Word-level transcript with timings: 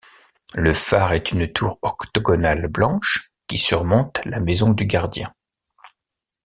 Le 0.55 0.73
phare 0.73 1.13
est 1.13 1.31
une 1.31 1.47
tour 1.53 1.77
octogonale 1.83 2.67
blanche, 2.69 3.35
qui 3.45 3.59
surmonte 3.59 4.19
la 4.25 4.39
maison 4.39 4.71
du 4.73 4.87
gardien. 4.87 5.31